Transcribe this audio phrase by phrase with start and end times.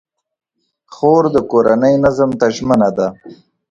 [0.93, 3.07] خور د کورنۍ نظم ته ژمنه ده.